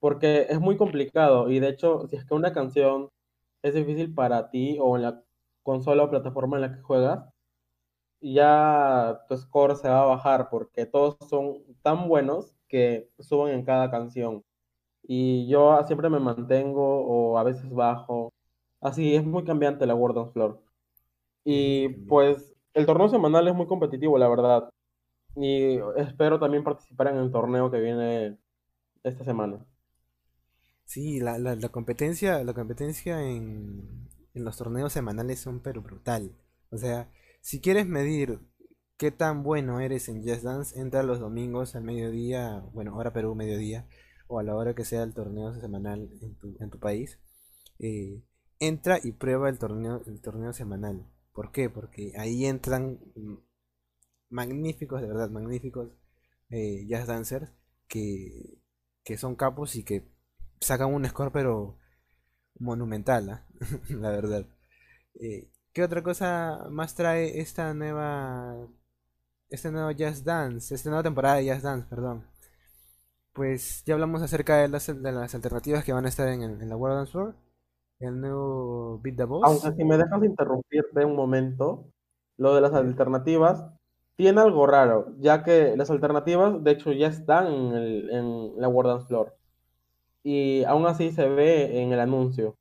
[0.00, 3.10] porque es muy complicado y de hecho, si es que una canción
[3.62, 5.22] es difícil para ti o en la
[5.62, 7.28] consola o plataforma en la que juegas,
[8.20, 13.64] ya tu score se va a bajar porque todos son tan buenos que suben en
[13.64, 14.44] cada canción.
[15.02, 18.32] Y yo siempre me mantengo o a veces bajo.
[18.80, 20.62] Así es muy cambiante la World on Floor.
[21.44, 24.70] Y pues el torneo semanal es muy competitivo, la verdad.
[25.36, 28.38] Y espero también participar en el torneo que viene
[29.04, 29.66] esta semana.
[30.84, 36.32] Sí, la, la, competencia, la competencia en, en los torneos semanales son pero brutal.
[36.70, 37.10] O sea,
[37.40, 38.40] si quieres medir
[38.96, 43.34] qué tan bueno eres en Just Dance, entra los domingos al mediodía, bueno, hora Perú,
[43.34, 43.88] mediodía,
[44.28, 47.20] o a la hora que sea el torneo semanal en tu, en tu país.
[47.80, 48.22] eh,
[48.60, 51.06] entra y prueba el torneo, el torneo semanal.
[51.36, 51.70] ¿Por qué?
[51.70, 52.98] Porque ahí entran
[54.30, 55.90] magníficos, de verdad, magníficos
[56.50, 57.52] eh, jazz dancers
[57.88, 58.58] que,
[59.04, 60.08] que son capos y que
[60.60, 61.78] sacan un score pero
[62.58, 63.46] monumental, ¿ah?
[63.90, 64.46] La verdad.
[65.20, 68.56] Eh, ¿qué otra cosa más trae esta nueva,
[69.50, 72.26] este nuevo Jazz Dance, esta nueva temporada de Jazz Dance, perdón?
[73.34, 76.76] Pues ya hablamos acerca de las, de las alternativas que van a estar en, la
[76.76, 77.36] World Dance Tour.
[77.98, 79.42] El nuevo Beat the Boss.
[79.44, 81.86] Aunque si me dejas interrumpirte un momento,
[82.36, 83.64] lo de las alternativas
[84.16, 88.68] tiene algo raro, ya que las alternativas de hecho ya están en, el- en la
[88.70, 89.34] Dance Floor
[90.24, 92.56] y aún así se ve en el anuncio.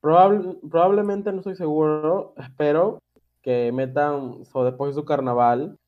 [0.00, 3.00] Probable- probablemente no estoy seguro, espero
[3.42, 5.78] que metan So Después de su carnaval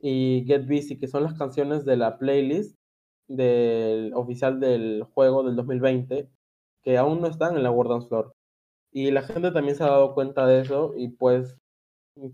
[0.00, 2.76] y Get Busy, que son las canciones de la playlist
[3.28, 6.28] del oficial del juego del 2020,
[6.82, 8.34] que aún no están en la World Floor.
[8.92, 11.58] Y la gente también se ha dado cuenta de eso y pues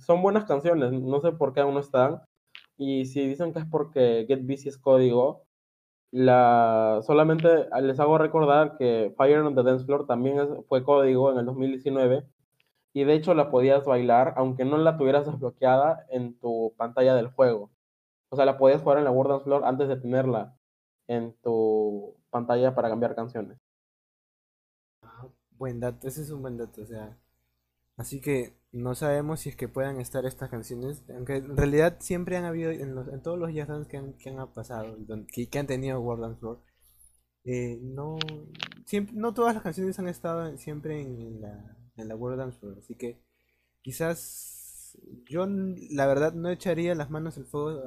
[0.01, 2.23] son buenas canciones, no sé por qué aún no están.
[2.79, 5.45] Y si dicen que es porque Get Busy es código,
[6.11, 7.49] la, solamente
[7.83, 11.47] les hago recordar que Fire on the Dance Floor también es- fue código en el
[11.47, 12.27] 2019
[12.95, 17.29] y de hecho la podías bailar aunque no la tuvieras desbloqueada en tu pantalla del
[17.29, 17.71] juego.
[18.31, 20.57] O sea, la podías jugar en la World Floor antes de tenerla
[21.09, 23.59] en tu pantalla para cambiar canciones.
[25.59, 27.17] Buen dato, ese es un buen dato, o sea.
[27.97, 32.37] Así que no sabemos si es que puedan estar estas canciones, aunque en realidad siempre
[32.37, 34.97] han habido, en, los- en todos los jazz dance que han, que han pasado,
[35.33, 36.61] que, que han tenido World Dance Floor,
[37.45, 38.19] eh, no,
[38.87, 42.79] siempre, no todas las canciones han estado siempre en la, en la World Dance Floor,
[42.81, 43.21] así que
[43.83, 45.47] quizás yo
[45.93, 47.85] la verdad no echaría las manos al fuego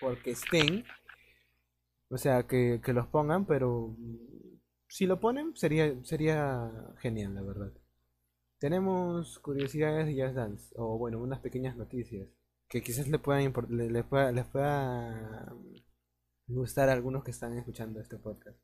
[0.00, 0.84] porque estén,
[2.10, 3.96] o sea, que, que los pongan, pero
[4.88, 7.72] si lo ponen sería, sería genial, la verdad.
[8.58, 12.28] Tenemos curiosidades de Jazz Dance, o bueno, unas pequeñas noticias
[12.68, 15.54] que quizás le puedan les pueda, pueda
[16.48, 18.58] gustar a algunos que están escuchando este podcast.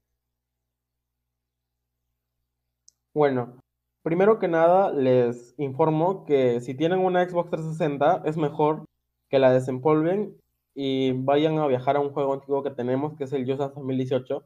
[3.14, 3.60] Bueno,
[4.02, 8.84] primero que nada les informo que si tienen una Xbox 360 es mejor
[9.28, 10.36] que la desempolven
[10.74, 14.42] y vayan a viajar a un juego antiguo que tenemos que es el Dance 2018,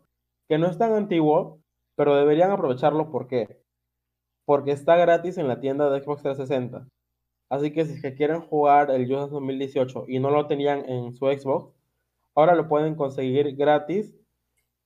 [0.48, 1.60] que no es tan antiguo,
[1.98, 3.60] pero deberían aprovecharlo ¿por qué?
[4.44, 6.88] Porque está gratis en la tienda de Xbox 360.
[7.50, 10.88] Así que si es que quieren jugar el Just Dance 2018 y no lo tenían
[10.88, 11.74] en su Xbox,
[12.36, 14.14] ahora lo pueden conseguir gratis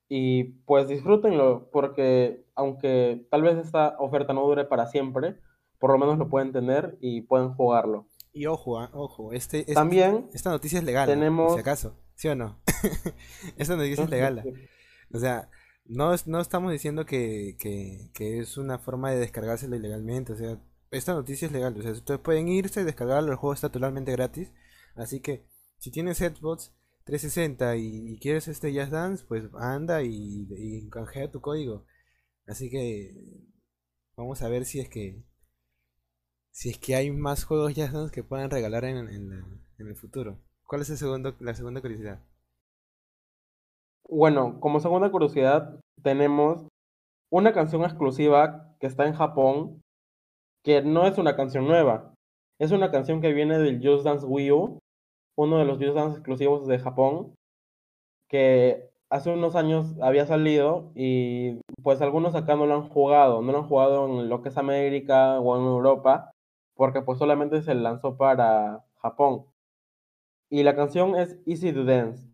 [0.09, 5.37] y pues disfrútenlo, porque aunque tal vez esta oferta no dure para siempre,
[5.79, 8.07] por lo menos lo pueden tener y pueden jugarlo.
[8.33, 11.53] Y ojo, ah, ojo, este, este- También esta noticia es legal, tenemos...
[11.53, 12.63] si acaso, ¿sí o no?
[13.59, 14.43] Esta noticia es legal.
[15.13, 15.51] O sea,
[15.85, 20.33] no, no estamos diciendo que, que, que es una forma de descargárselo ilegalmente.
[20.33, 20.61] O sea,
[20.91, 21.77] esta noticia es legal.
[21.79, 24.53] O sea, ustedes pueden irse, descargarlo, el juego está totalmente gratis.
[24.95, 25.47] Así que,
[25.79, 26.73] si tienes Xbox
[27.05, 31.87] 360 y, y quieres este Jazz Dance, pues anda y, y canjea tu código.
[32.47, 33.15] Así que,
[34.17, 35.23] vamos a ver si es que,
[36.51, 39.97] si es que hay más juegos Jazz Dance que puedan regalar en, en en el
[39.97, 40.39] futuro.
[40.67, 42.21] ¿Cuál es el segundo, la segunda curiosidad?
[44.09, 46.67] Bueno, como segunda curiosidad, tenemos
[47.31, 49.81] una canción exclusiva que está en Japón,
[50.65, 52.15] que no es una canción nueva,
[52.59, 54.79] es una canción que viene del Just Dance Wii U
[55.37, 57.35] uno de los Just Dance exclusivos de Japón,
[58.29, 63.53] que hace unos años había salido y pues algunos acá no lo han jugado, no
[63.53, 66.31] lo han jugado en lo que es América o en Europa,
[66.75, 69.47] porque pues solamente se lanzó para Japón.
[70.51, 72.32] Y la canción es Easy to Dance.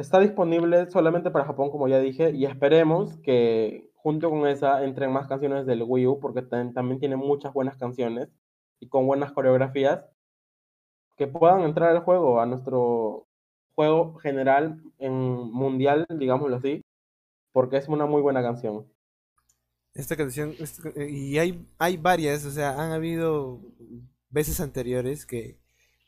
[0.00, 5.12] Está disponible solamente para Japón, como ya dije, y esperemos que junto con esa entren
[5.12, 8.30] más canciones del Wii U, porque también tiene muchas buenas canciones
[8.80, 10.06] y con buenas coreografías
[11.18, 13.26] que puedan entrar al juego, a nuestro
[13.74, 16.80] juego general en mundial, digámoslo así,
[17.52, 18.90] porque es una muy buena canción.
[19.92, 20.54] Esta canción,
[20.96, 23.60] y hay, hay varias, o sea, han habido
[24.30, 25.59] veces anteriores que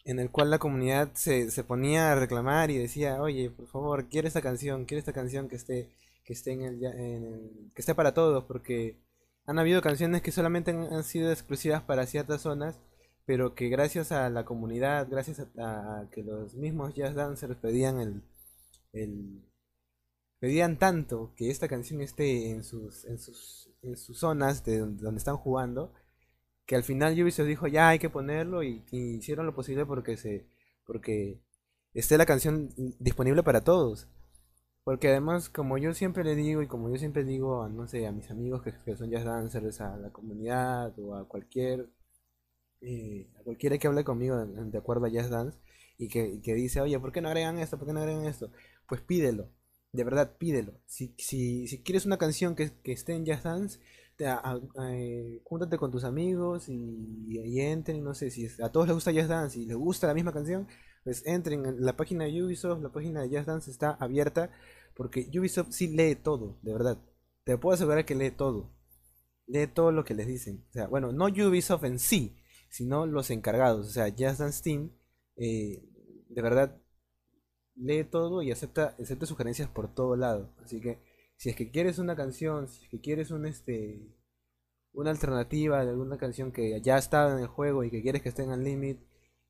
[0.05, 4.09] en el cual la comunidad se, se ponía a reclamar y decía, oye, por favor,
[4.09, 5.90] quiero esta canción, quiero esta canción que esté,
[6.24, 8.98] que esté en el, en que esté para todos, porque
[9.46, 12.78] han habido canciones que solamente han, sido exclusivas para ciertas zonas,
[13.24, 18.22] pero que gracias a la comunidad, gracias a, que los mismos jazz dancers pedían el,
[18.92, 19.42] el,
[20.38, 25.18] pedían tanto que esta canción esté en sus, en sus, en sus zonas de donde,
[25.18, 25.92] están jugando,
[26.67, 30.47] que al final Ubisoft dijo ya hay que ponerlo y, hicieron lo posible porque se
[30.87, 31.41] porque
[31.95, 34.09] esté la canción disponible para todos.
[34.85, 38.07] Porque además, como yo siempre le digo y como yo siempre digo a, no sé,
[38.07, 41.89] a mis amigos que, son jazz dancers, a la comunidad o a cualquier,
[42.81, 45.59] eh, a cualquiera que hable conmigo de, acuerdo a jazz dance
[45.99, 47.79] y que, dice, oye, ¿por qué no agregan esto?
[47.79, 48.51] ¿Por qué no agregan esto?
[48.89, 49.51] Pues pídelo,
[49.93, 50.73] de verdad, pídelo.
[50.87, 53.79] Si, si, si quieres una canción que, esté en jazz dance,
[54.23, 59.12] eh, júntate con tus amigos y, y, entren, no sé, si a todos les gusta
[59.12, 60.66] jazz dance y les gusta la misma canción,
[61.05, 64.51] pues entren en la página de Ubisoft, la página de Just Dance está abierta
[64.95, 66.99] porque Ubisoft sí lee todo, de verdad.
[67.45, 68.73] Te puedo asegurar que lee todo.
[69.47, 70.64] Lee todo lo que les dicen.
[70.70, 72.37] O sea, bueno, no Ubisoft en sí,
[72.70, 73.89] sino los encargados.
[73.89, 74.93] O sea, Just Dance Team,
[75.37, 75.83] eh,
[76.29, 76.81] de verdad,
[77.75, 80.55] lee todo y acepta, acepta sugerencias por todo lado.
[80.62, 80.99] Así que,
[81.43, 84.01] si es que quieres una canción, si es que quieres un este
[84.93, 88.28] una alternativa de alguna canción que ya está en el juego y que quieres que
[88.28, 89.01] esté en el limit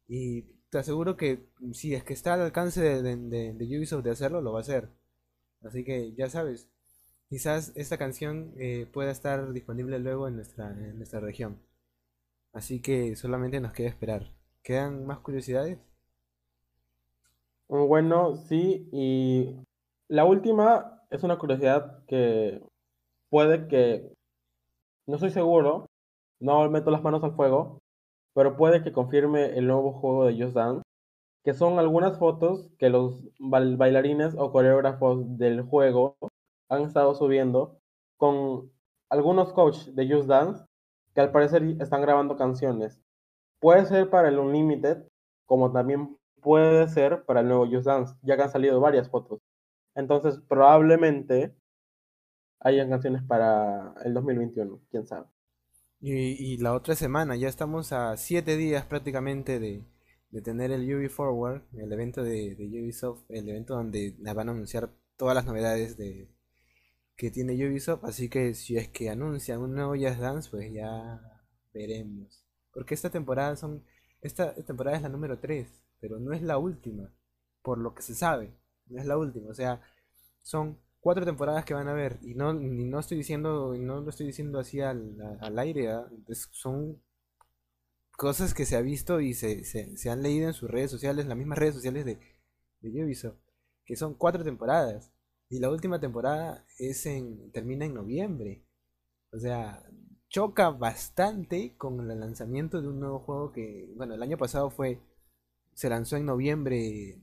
[0.09, 4.53] y te aseguro que si es que está al alcance de, Ubisoft de hacerlo, lo
[4.55, 4.89] va a hacer.
[5.63, 6.71] Así que ya sabes,
[7.29, 11.61] quizás esta canción eh, pueda estar disponible luego en nuestra, en nuestra región.
[12.55, 14.33] Así que solamente nos queda esperar.
[14.63, 15.79] ¿Quedan más curiosidades?
[17.69, 19.63] Bueno, sí, y
[20.09, 22.63] la última es una curiosidad que
[23.29, 24.11] puede que,
[25.07, 25.87] no estoy seguro,
[26.41, 27.81] no meto las manos al fuego,
[28.35, 30.83] pero puede que confirme el nuevo juego de Just Dance,
[31.45, 36.17] que son algunas fotos que los bailarines o coreógrafos del juego
[36.71, 37.77] han estado subiendo
[38.17, 38.73] con
[39.11, 40.65] algunos coaches de Just Dance
[41.15, 43.03] que al parecer están grabando canciones.
[43.61, 45.07] Puede ser para el Unlimited,
[45.45, 49.41] como también puede ser para el nuevo Just Dance, ya que han salido varias fotos.
[49.95, 51.55] Entonces, probablemente
[52.61, 55.27] hayan canciones para el 2021, quién sabe.
[56.01, 59.85] Y, la otra semana, ya estamos a siete días prácticamente de,
[60.43, 65.35] tener el Ubi Forward, el evento de, Ubisoft, el evento donde van a anunciar todas
[65.37, 66.29] las novedades de
[67.17, 68.05] que tiene Ubisoft.
[68.05, 71.21] Así que si es que anuncian un nuevo Jazz Dance, pues ya
[71.73, 72.45] veremos.
[72.73, 73.85] Porque esta temporada son
[74.23, 75.69] esta temporada es la número 3,
[76.01, 77.13] pero no es la última,
[77.61, 78.55] por lo que se sabe,
[78.99, 79.81] es la última, o sea,
[80.43, 84.27] son cuatro temporadas que van a ver y no no estoy diciendo no lo estoy
[84.27, 85.19] diciendo así al,
[85.59, 86.09] aire ¿ah?
[86.53, 87.03] son
[88.17, 91.37] cosas que se ha visto y se, se, han leído en sus redes sociales las
[91.37, 92.21] mismas redes sociales de,
[92.81, 93.37] de Ubisoft
[93.85, 95.13] que son cuatro temporadas
[95.49, 98.65] y la última temporada es en termina en noviembre
[99.33, 99.83] o sea
[100.29, 105.01] choca bastante con el lanzamiento de un nuevo juego que bueno el año pasado fue
[105.75, 107.21] se lanzó en noviembre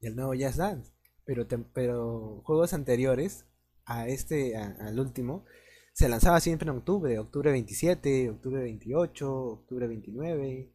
[0.00, 3.44] el nuevo Jazz Dance pero, pero juegos anteriores
[3.84, 5.44] a este, al último,
[5.92, 10.72] se lanzaba siempre en octubre, octubre 27, octubre 28, octubre 29.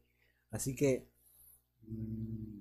[0.52, 1.10] Así que
[1.88, 2.60] mm,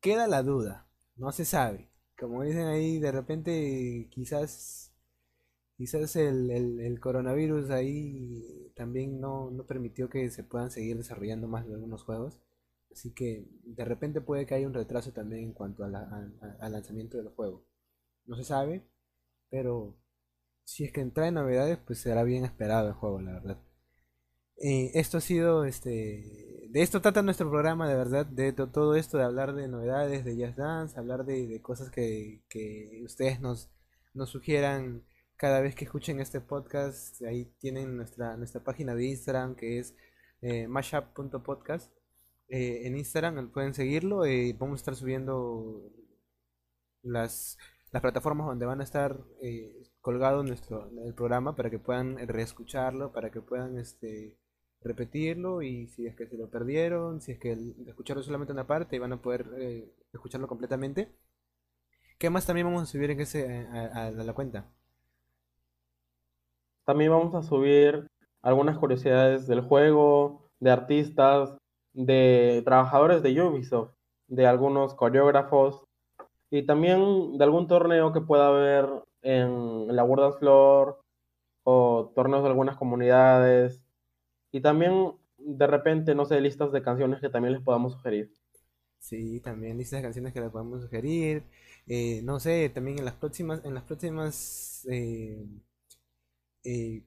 [0.00, 1.90] queda la duda, no se sabe.
[2.16, 4.94] Como dicen ahí, de repente quizás
[5.76, 11.64] quizás el, el, coronavirus ahí también no, no, permitió que se puedan seguir desarrollando más
[11.66, 12.38] algunos juegos.
[12.92, 15.92] Así que de repente puede que haya un retraso también en cuanto al
[16.72, 17.64] lanzamiento del juego.
[18.26, 18.88] No se sabe,
[19.50, 19.96] pero
[20.64, 23.58] si es que trae novedades, pues será bien esperado el juego, la verdad.
[24.56, 29.18] Eh, esto ha sido, este, de esto trata nuestro programa, de verdad, de todo esto,
[29.18, 32.42] de hablar de novedades de Jazz Dance, hablar de, cosas que,
[33.04, 33.70] ustedes nos,
[34.14, 35.04] nos sugieran
[35.36, 37.22] cada vez que escuchen este podcast.
[37.22, 39.94] Ahí tienen nuestra, nuestra página de Instagram que es
[40.42, 41.92] eh, mashup.podcast
[42.48, 44.26] eh, en Instagram, pueden seguirlo.
[44.26, 45.90] y vamos a estar subiendo
[47.02, 47.58] las,
[47.92, 49.18] las plataformas donde van a estar
[50.00, 54.38] colgado nuestro el programa para que puedan reescucharlo, para que puedan este
[54.82, 58.98] repetirlo y si es que se lo perdieron, si es que escucharon solamente una parte
[58.98, 61.12] van a poder eh, escucharlo completamente.
[62.18, 64.66] ¿Qué más también vamos a subir en ese a, la cuenta?
[66.84, 68.08] También vamos a subir
[68.42, 71.56] algunas curiosidades del juego, de artistas,
[71.98, 73.92] de trabajadores de Ubisoft,
[74.28, 75.84] de algunos coreógrafos
[76.48, 78.88] y también de algún torneo que pueda haber
[79.22, 81.00] en la World Floor
[81.64, 83.82] o torneos de algunas comunidades
[84.52, 88.32] y también de repente, no sé, listas de canciones que también les podamos sugerir.
[88.98, 91.42] Sí, también listas de canciones que les podemos sugerir.
[91.86, 95.44] Eh, no sé, también en las próximas, en las próximas eh,
[96.64, 97.02] eh,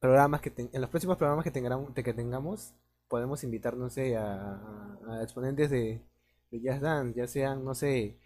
[0.00, 2.74] programas que en los próximos programas que tengamos, que tengamos,
[3.12, 6.00] podemos invitar, no sé, a, exponentes de,
[6.50, 8.16] de Jazz Dance, ya sean, no sé,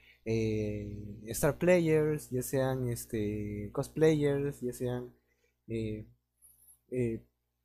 [1.27, 5.13] Star Players, ya sean este cosplayers, ya sean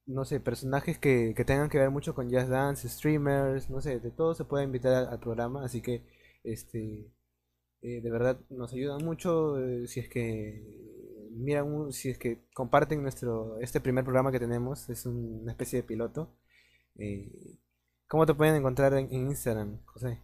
[0.07, 4.09] no sé, personajes que, tengan que ver mucho con Jazz Dance, streamers, no sé, de
[4.11, 6.03] todo se puede invitar al, programa, así que
[6.43, 7.11] este
[7.81, 10.63] eh, de verdad nos ayudan mucho eh, si es que
[11.31, 15.87] miran, si es que comparten nuestro este primer programa que tenemos, es una especie de
[15.87, 16.29] piloto.
[17.01, 17.57] Eh,
[18.07, 20.21] ¿Cómo te pueden encontrar en, Instagram, José?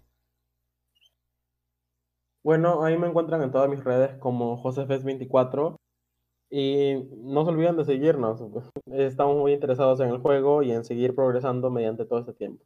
[2.43, 5.75] Bueno, ahí me encuentran en todas mis redes como JosefES24
[6.51, 8.43] y no se olviden de seguirnos.
[8.85, 12.63] Estamos muy interesados en el juego y en seguir progresando mediante todo este tiempo.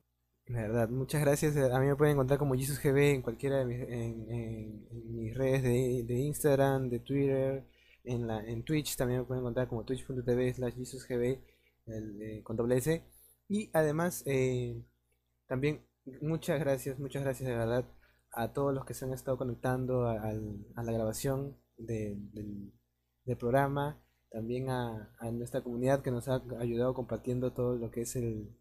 [0.47, 1.55] La verdad, muchas gracias.
[1.55, 6.03] A mí me pueden encontrar como JesusGB en cualquiera de mis, en, mis redes de,
[6.05, 7.63] de, Instagram, de Twitter,
[8.03, 11.39] en, la, en Twitch también me pueden encontrar como twitch.tv slash JesusGB
[11.87, 13.03] eh, con doble S.
[13.51, 14.81] Y además, eh,
[15.45, 15.85] también
[16.21, 17.83] muchas gracias, muchas gracias de verdad
[18.31, 24.01] a todos los que se han estado conectando a, a la grabación de, del programa,
[24.29, 28.55] también a, nuestra comunidad que nos ha ayudado compartiendo todo lo que es el,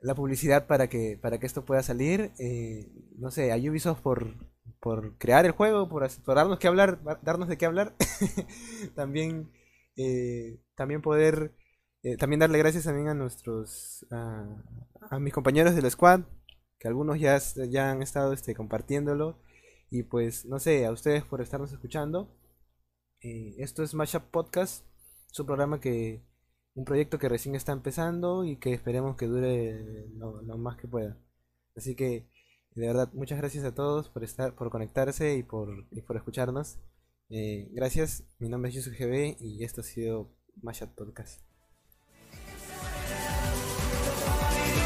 [0.00, 2.32] la publicidad para que para que esto pueda salir.
[2.38, 4.32] Eh, no sé a Ubisoft por,
[4.80, 7.94] por crear el juego por, darnos que hablar darnos de qué hablar.
[8.94, 9.50] También
[9.96, 11.54] eh, también poder
[12.02, 16.22] eh, también darle gracias también a nuestros a, mis compañeros del squad
[16.78, 17.38] que algunos ya,
[17.68, 19.38] ya han estado este, compartiéndolo
[19.90, 22.28] y pues, no sé, a ustedes por estarnos escuchando.
[23.22, 24.84] Eh, esto es Mashup Podcast,
[25.30, 26.22] es un programa que,
[26.74, 31.18] un proyecto que recién está empezando y que esperemos que dure lo, más que pueda.
[31.76, 32.28] Así que,
[32.74, 36.78] de verdad, muchas gracias a todos por estar, por conectarse y por, y por escucharnos.
[37.28, 41.45] Eh, gracias, mi nombre es Yusuf GB y esto ha sido Mashup Podcast.